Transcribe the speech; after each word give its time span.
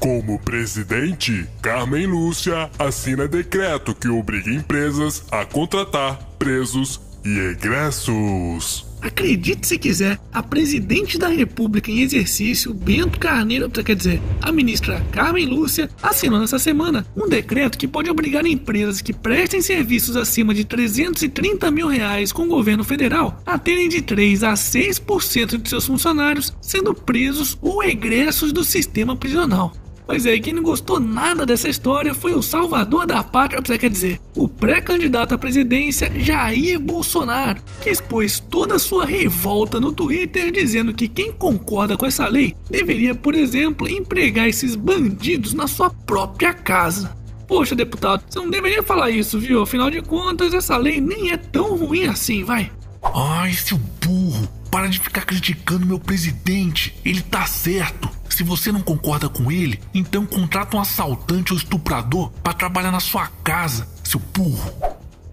Como 0.00 0.38
presidente, 0.38 1.46
Carmen 1.62 2.06
Lúcia 2.06 2.70
assina 2.78 3.26
decreto 3.26 3.94
que 3.94 4.08
obriga 4.08 4.50
empresas 4.50 5.24
a 5.30 5.44
contratar 5.44 6.18
presos 6.38 7.00
e 7.24 7.38
egressos. 7.38 8.86
Acredite 9.00 9.66
se 9.66 9.78
quiser, 9.78 10.18
a 10.32 10.42
presidente 10.42 11.18
da 11.18 11.28
República 11.28 11.90
em 11.90 12.00
exercício, 12.00 12.74
Bento 12.74 13.18
Carneiro, 13.18 13.70
quer 13.70 13.94
dizer, 13.94 14.20
a 14.42 14.50
ministra 14.52 15.04
Carmen 15.12 15.46
Lúcia, 15.46 15.88
assinou 16.02 16.40
nessa 16.40 16.58
semana 16.58 17.06
um 17.16 17.28
decreto 17.28 17.78
que 17.78 17.88
pode 17.88 18.10
obrigar 18.10 18.44
empresas 18.46 19.00
que 19.00 19.12
prestem 19.12 19.62
serviços 19.62 20.16
acima 20.16 20.52
de 20.52 20.64
330 20.64 21.70
mil 21.70 21.88
reais 21.88 22.32
com 22.32 22.42
o 22.42 22.48
governo 22.48 22.84
federal 22.84 23.40
a 23.46 23.58
terem 23.58 23.88
de 23.88 24.02
3 24.02 24.42
a 24.44 24.54
6% 24.54 25.60
de 25.60 25.68
seus 25.68 25.86
funcionários 25.86 26.52
sendo 26.60 26.94
presos 26.94 27.56
ou 27.62 27.82
egressos 27.82 28.52
do 28.52 28.64
sistema 28.64 29.16
prisional. 29.16 29.72
Pois 30.06 30.24
é, 30.24 30.38
quem 30.38 30.52
não 30.52 30.62
gostou 30.62 31.00
nada 31.00 31.44
dessa 31.44 31.68
história 31.68 32.14
foi 32.14 32.32
o 32.32 32.42
salvador 32.42 33.06
da 33.06 33.24
pátria, 33.24 33.60
quer 33.76 33.90
dizer, 33.90 34.20
o 34.36 34.46
pré-candidato 34.48 35.34
à 35.34 35.38
presidência 35.38 36.12
Jair 36.16 36.78
Bolsonaro, 36.78 37.60
que 37.82 37.90
expôs 37.90 38.38
toda 38.38 38.76
a 38.76 38.78
sua 38.78 39.04
revolta 39.04 39.80
no 39.80 39.92
Twitter 39.92 40.52
dizendo 40.52 40.94
que 40.94 41.08
quem 41.08 41.32
concorda 41.32 41.96
com 41.96 42.06
essa 42.06 42.28
lei 42.28 42.54
deveria, 42.70 43.16
por 43.16 43.34
exemplo, 43.34 43.88
empregar 43.88 44.46
esses 44.46 44.76
bandidos 44.76 45.52
na 45.52 45.66
sua 45.66 45.90
própria 45.90 46.54
casa. 46.54 47.16
Poxa, 47.48 47.74
deputado, 47.74 48.22
você 48.28 48.38
não 48.38 48.50
deveria 48.50 48.82
falar 48.82 49.10
isso, 49.10 49.40
viu? 49.40 49.62
Afinal 49.62 49.90
de 49.90 50.02
contas, 50.02 50.54
essa 50.54 50.76
lei 50.76 51.00
nem 51.00 51.32
é 51.32 51.36
tão 51.36 51.76
ruim 51.76 52.04
assim, 52.04 52.44
vai. 52.44 52.70
Ai, 53.14 53.52
seu 53.52 53.78
burro, 54.04 54.48
para 54.70 54.88
de 54.88 54.98
ficar 54.98 55.24
criticando 55.24 55.86
meu 55.86 55.98
presidente. 55.98 56.96
Ele 57.04 57.22
tá 57.22 57.46
certo. 57.46 58.15
Se 58.28 58.42
você 58.42 58.70
não 58.70 58.80
concorda 58.80 59.28
com 59.28 59.50
ele, 59.50 59.80
então 59.94 60.26
contrata 60.26 60.76
um 60.76 60.80
assaltante 60.80 61.52
ou 61.52 61.58
estuprador 61.58 62.30
para 62.42 62.52
trabalhar 62.52 62.90
na 62.90 63.00
sua 63.00 63.28
casa, 63.42 63.88
seu 64.04 64.20
burro. 64.34 64.72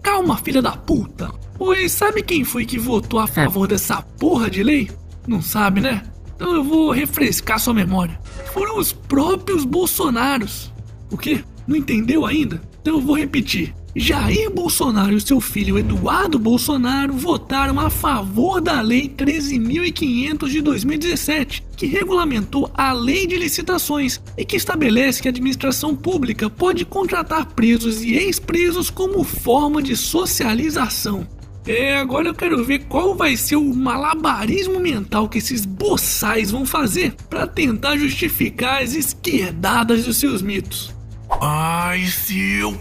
Calma, 0.02 0.36
filha 0.38 0.62
da 0.62 0.72
puta. 0.72 1.30
Pois 1.56 1.92
sabe 1.92 2.22
quem 2.22 2.44
foi 2.44 2.64
que 2.64 2.78
votou 2.78 3.20
a 3.20 3.26
favor 3.26 3.68
dessa 3.68 4.02
porra 4.02 4.50
de 4.50 4.62
lei? 4.62 4.90
Não 5.26 5.40
sabe, 5.40 5.80
né? 5.80 6.02
Então 6.34 6.52
eu 6.54 6.64
vou 6.64 6.90
refrescar 6.90 7.58
sua 7.58 7.72
memória. 7.72 8.18
Foram 8.52 8.78
os 8.78 8.92
próprios 8.92 9.64
Bolsonaros. 9.64 10.72
O 11.10 11.16
quê? 11.16 11.44
Não 11.66 11.76
entendeu 11.76 12.26
ainda? 12.26 12.60
Então 12.80 12.94
eu 12.94 13.00
vou 13.00 13.16
repetir. 13.16 13.74
Jair 13.96 14.50
Bolsonaro 14.50 15.16
e 15.16 15.20
seu 15.20 15.40
filho 15.40 15.78
Eduardo 15.78 16.36
Bolsonaro 16.36 17.12
votaram 17.12 17.78
a 17.78 17.88
favor 17.88 18.60
da 18.60 18.80
Lei 18.80 19.08
13.500 19.08 20.48
de 20.48 20.60
2017, 20.60 21.64
que 21.76 21.86
regulamentou 21.86 22.68
a 22.74 22.92
Lei 22.92 23.24
de 23.24 23.36
Licitações 23.36 24.20
e 24.36 24.44
que 24.44 24.56
estabelece 24.56 25.22
que 25.22 25.28
a 25.28 25.30
administração 25.30 25.94
pública 25.94 26.50
pode 26.50 26.84
contratar 26.84 27.46
presos 27.46 28.02
e 28.02 28.14
ex-presos 28.14 28.90
como 28.90 29.22
forma 29.22 29.80
de 29.80 29.96
socialização. 29.96 31.24
É, 31.64 31.96
agora 31.96 32.28
eu 32.28 32.34
quero 32.34 32.64
ver 32.64 32.86
qual 32.86 33.14
vai 33.14 33.36
ser 33.36 33.56
o 33.56 33.74
malabarismo 33.74 34.80
mental 34.80 35.28
que 35.28 35.38
esses 35.38 35.64
boçais 35.64 36.50
vão 36.50 36.66
fazer 36.66 37.14
para 37.30 37.46
tentar 37.46 37.96
justificar 37.96 38.82
as 38.82 38.92
esquerdadas 38.92 40.04
dos 40.04 40.16
seus 40.16 40.42
mitos. 40.42 40.92
Ai, 41.40 42.04
seu 42.06 42.76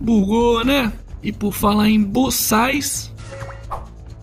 Bugou, 0.00 0.64
né? 0.64 0.92
E 1.22 1.30
por 1.30 1.52
falar 1.52 1.88
em 1.88 2.02
boçais. 2.02 3.12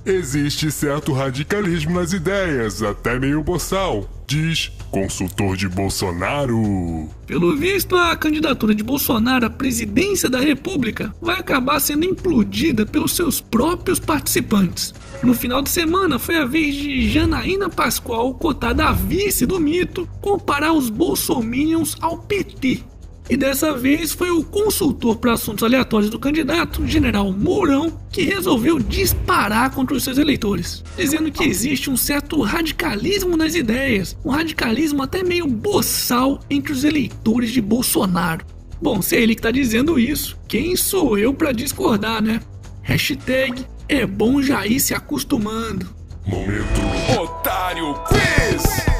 Existe 0.04 0.72
certo 0.72 1.12
radicalismo 1.12 1.94
nas 1.94 2.14
ideias, 2.14 2.82
até 2.82 3.20
meio 3.20 3.44
boçal, 3.44 4.10
diz 4.26 4.72
consultor 4.90 5.58
de 5.58 5.68
Bolsonaro. 5.68 7.10
Pelo 7.26 7.58
visto, 7.58 7.94
a 7.98 8.16
candidatura 8.16 8.74
de 8.74 8.84
Bolsonaro 8.84 9.46
à 9.46 9.50
presidência 9.50 10.30
da 10.30 10.40
República 10.40 11.14
vai 11.22 11.38
acabar 11.38 11.82
sendo 11.82 12.06
implodida 12.06 12.86
pelos 12.86 13.18
seus 13.18 13.42
próprios 13.42 14.00
participantes. 14.00 14.94
No 15.22 15.34
final 15.34 15.62
de 15.62 15.70
semana 15.70 16.18
foi 16.18 16.38
a 16.38 16.46
vez 16.46 16.74
de 16.74 17.10
Janaína 17.10 17.70
Pascoal, 17.70 18.34
cotada 18.34 18.86
a 18.86 18.94
vice 18.94 19.46
do 19.46 19.60
mito, 19.60 20.08
comparar 20.22 20.72
os 20.72 20.90
bolsominions 20.90 21.98
ao 22.00 22.18
PT 22.18 22.82
e 23.30 23.36
dessa 23.36 23.74
vez 23.74 24.12
foi 24.12 24.32
o 24.32 24.44
consultor 24.44 25.18
para 25.18 25.34
assuntos 25.34 25.64
aleatórios 25.64 26.10
do 26.10 26.20
candidato, 26.20 26.88
general 26.88 27.32
Mourão, 27.32 27.92
que 28.12 28.22
resolveu 28.24 28.80
disparar 28.80 29.72
contra 29.72 29.96
os 29.96 30.04
seus 30.04 30.18
eleitores, 30.18 30.84
dizendo 30.96 31.32
que 31.32 31.44
existe 31.44 31.90
um 31.90 31.98
certo 31.98 32.42
radicalismo 32.42 33.36
nas 33.36 33.54
ideias, 33.54 34.18
um 34.24 34.30
radicalismo 34.30 35.04
até 35.04 35.24
meio 35.24 35.46
boçal 35.46 36.40
entre 36.50 36.72
os 36.72 36.84
eleitores 36.84 37.52
de 37.52 37.62
Bolsonaro. 37.62 38.46
Bom, 38.82 39.02
se 39.02 39.16
é 39.16 39.22
ele 39.22 39.36
que 39.36 39.42
tá 39.42 39.52
dizendo 39.52 40.00
isso, 40.00 40.38
quem 40.48 40.76
sou 40.76 41.18
eu 41.18 41.34
para 41.34 41.52
discordar, 41.52 42.22
né? 42.22 42.40
Hashtag 42.82 43.66
é 43.90 44.06
bom 44.06 44.42
já 44.42 44.66
ir 44.66 44.80
se 44.80 44.94
acostumando. 44.94 45.88
Momento 46.26 47.22
Otário 47.22 47.94
Quiz! 48.08 48.97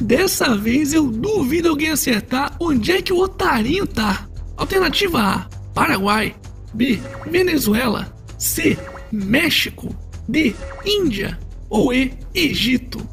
Dessa 0.00 0.56
vez 0.56 0.94
eu 0.94 1.08
duvido 1.08 1.68
alguém 1.68 1.90
acertar 1.90 2.56
onde 2.58 2.90
é 2.90 3.02
que 3.02 3.12
o 3.12 3.18
otarinho 3.18 3.86
tá. 3.86 4.26
Alternativa 4.56 5.20
A: 5.20 5.38
Paraguai. 5.74 6.34
B: 6.72 6.98
Venezuela. 7.26 8.10
C: 8.38 8.78
México. 9.12 9.94
D: 10.26 10.54
Índia. 10.86 11.38
Ou 11.68 11.92
E: 11.92 12.14
Egito. 12.34 13.06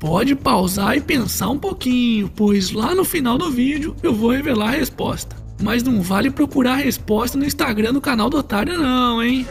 Pode 0.00 0.34
pausar 0.34 0.96
e 0.96 1.00
pensar 1.00 1.48
um 1.48 1.58
pouquinho, 1.58 2.30
pois 2.34 2.70
lá 2.70 2.94
no 2.94 3.04
final 3.04 3.36
do 3.38 3.50
vídeo 3.50 3.96
eu 4.02 4.14
vou 4.14 4.30
revelar 4.30 4.68
a 4.68 4.76
resposta. 4.76 5.36
Mas 5.60 5.82
não 5.82 6.00
vale 6.00 6.30
procurar 6.30 6.74
a 6.74 6.76
resposta 6.76 7.36
no 7.36 7.44
Instagram 7.44 7.92
do 7.92 8.00
canal 8.00 8.30
do 8.30 8.38
Otário, 8.38 8.78
não, 8.78 9.22
hein? 9.22 9.46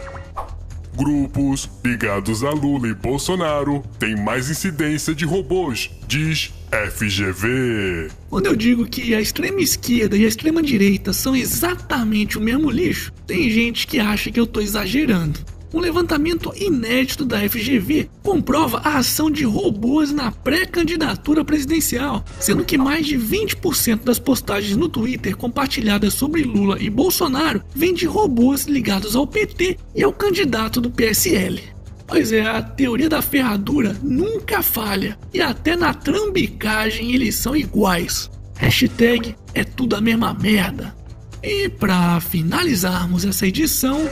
Grupos 0.98 1.70
ligados 1.84 2.42
a 2.42 2.50
Lula 2.50 2.88
e 2.88 2.92
Bolsonaro 2.92 3.84
têm 4.00 4.16
mais 4.16 4.50
incidência 4.50 5.14
de 5.14 5.24
robôs, 5.24 5.88
diz 6.08 6.52
FGV. 6.72 8.10
Quando 8.28 8.46
eu 8.46 8.56
digo 8.56 8.84
que 8.84 9.14
a 9.14 9.20
extrema 9.20 9.60
esquerda 9.60 10.16
e 10.16 10.24
a 10.24 10.28
extrema 10.28 10.60
direita 10.60 11.12
são 11.12 11.36
exatamente 11.36 12.36
o 12.36 12.40
mesmo 12.40 12.68
lixo, 12.68 13.12
tem 13.28 13.48
gente 13.48 13.86
que 13.86 14.00
acha 14.00 14.32
que 14.32 14.40
eu 14.40 14.46
tô 14.46 14.60
exagerando. 14.60 15.38
Um 15.72 15.80
levantamento 15.80 16.52
inédito 16.56 17.26
da 17.26 17.46
FGV 17.46 18.08
comprova 18.22 18.78
a 18.78 18.96
ação 18.96 19.30
de 19.30 19.44
robôs 19.44 20.10
na 20.10 20.32
pré-candidatura 20.32 21.44
presidencial, 21.44 22.24
sendo 22.40 22.64
que 22.64 22.78
mais 22.78 23.06
de 23.06 23.18
20% 23.18 24.02
das 24.02 24.18
postagens 24.18 24.76
no 24.76 24.88
Twitter 24.88 25.36
compartilhadas 25.36 26.14
sobre 26.14 26.42
Lula 26.42 26.80
e 26.80 26.88
Bolsonaro 26.88 27.62
vêm 27.74 27.92
de 27.92 28.06
robôs 28.06 28.64
ligados 28.64 29.14
ao 29.14 29.26
PT 29.26 29.76
e 29.94 30.02
ao 30.02 30.12
candidato 30.12 30.80
do 30.80 30.90
PSL. 30.90 31.62
Pois 32.06 32.32
é, 32.32 32.40
a 32.40 32.62
teoria 32.62 33.10
da 33.10 33.20
ferradura 33.20 33.94
nunca 34.02 34.62
falha, 34.62 35.18
e 35.34 35.42
até 35.42 35.76
na 35.76 35.92
trambicagem 35.92 37.12
eles 37.12 37.34
são 37.34 37.54
iguais. 37.54 38.30
Hashtag 38.56 39.36
é 39.52 39.62
tudo 39.62 39.94
a 39.94 40.00
mesma 40.00 40.32
merda. 40.32 40.96
E 41.42 41.68
para 41.68 42.18
finalizarmos 42.20 43.24
essa 43.24 43.46
edição, 43.46 44.08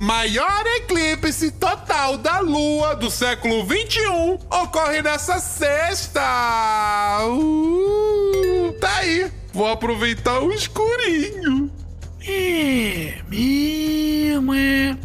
Maior 0.00 0.64
eclipse 0.78 1.50
total 1.50 2.16
da 2.16 2.40
Lua 2.40 2.96
do 2.96 3.10
século 3.10 3.66
21 3.66 4.38
ocorre 4.62 5.02
nessa 5.02 5.38
sexta. 5.38 6.22
Uh, 7.28 8.72
tá 8.80 8.96
aí. 8.96 9.30
Vou 9.52 9.68
aproveitar 9.68 10.40
o 10.40 10.50
escurinho. 10.54 11.70
É 12.26 13.18
mesmo, 13.28 14.54
é. 14.54 14.96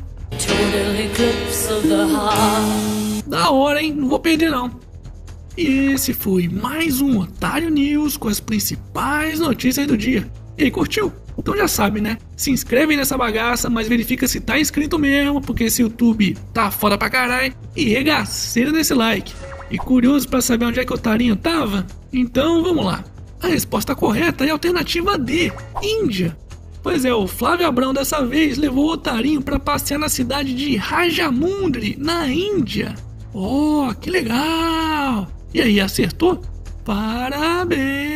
Da 3.28 3.52
hora, 3.52 3.84
hein? 3.84 3.94
Não 3.94 4.08
vou 4.08 4.20
perder, 4.20 4.50
não. 4.50 4.80
E 5.58 5.92
esse 5.92 6.14
foi 6.14 6.48
mais 6.48 7.02
um 7.02 7.20
Otário 7.20 7.70
News 7.70 8.16
com 8.16 8.30
as 8.30 8.40
principais 8.40 9.42
notícias 9.42 9.86
do 9.88 9.98
dia. 9.98 10.26
E 10.58 10.64
aí, 10.64 10.72
curtiu? 10.72 11.12
Então 11.38 11.56
já 11.56 11.68
sabe, 11.68 12.02
né? 12.02 12.18
Se 12.36 12.52
inscreve 12.52 12.96
nessa 12.96 13.18
bagaça, 13.18 13.70
mas 13.70 13.88
verifica 13.88 14.28
se 14.28 14.40
tá 14.40 14.60
inscrito 14.60 14.98
mesmo, 14.98 15.42
porque 15.42 15.66
esse 15.66 15.82
YouTube 15.82 16.38
tá 16.54 16.72
foda 16.72 16.98
pra 16.98 17.10
caralho. 17.10 17.54
E 17.76 17.90
regaceira 17.90 18.72
nesse 18.72 18.94
like. 18.94 19.34
E 19.70 19.78
curioso 19.78 20.28
para 20.28 20.42
saber 20.42 20.66
onde 20.66 20.80
é 20.80 20.86
que 20.86 20.94
o 20.94 20.98
Tarinho 20.98 21.36
tava? 21.36 21.86
Então 22.14 22.64
vamos 22.64 22.86
lá. 22.86 23.04
A 23.42 23.48
resposta 23.48 23.94
correta 23.94 24.46
é 24.46 24.50
a 24.50 24.54
alternativa 24.54 25.18
D, 25.18 25.52
Índia. 25.84 26.36
Pois 26.82 27.04
é, 27.04 27.14
o 27.14 27.28
Flávio 27.28 27.66
Abrão 27.68 27.94
dessa 27.94 28.24
vez 28.24 28.58
levou 28.58 28.86
o 28.86 28.92
Otarinho 28.94 29.42
para 29.42 29.60
passear 29.60 29.98
na 29.98 30.08
cidade 30.08 30.54
de 30.54 30.76
Rajamundry, 30.76 31.96
na 32.00 32.28
Índia. 32.28 32.94
Oh, 33.34 33.92
que 34.00 34.10
legal! 34.10 35.28
E 35.54 35.62
aí, 35.62 35.82
acertou? 35.82 36.42
Parabéns! 36.86 38.15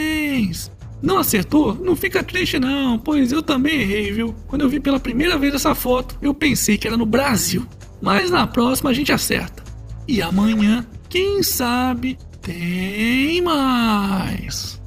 Não 1.01 1.18
acertou? 1.18 1.74
Não 1.75 1.96
fica 1.96 2.24
triste 2.24 2.60
não, 2.60 2.98
pois 3.00 3.31
eu 3.31 3.42
também 3.42 3.81
errei, 3.81 4.12
viu? 4.12 4.36
Quando 4.48 4.62
eu 4.62 4.69
vi 4.69 4.80
pela 4.80 5.00
primeira 5.00 5.38
vez 5.38 5.54
essa 5.54 5.74
foto, 5.74 6.18
eu 6.22 6.34
pensei 6.34 6.78
que 6.78 6.88
era 6.88 6.98
no 6.98 7.06
Brasil. 7.06 7.66
Mas 8.01 8.30
na 8.30 8.46
próxima 8.46 8.90
a 8.90 8.94
gente 8.94 9.12
acerta. 9.12 9.63
E 10.07 10.22
amanhã 10.22 10.86
quem 11.07 11.42
sabe 11.44 12.18
tem 12.42 13.42
mais. 13.42 14.78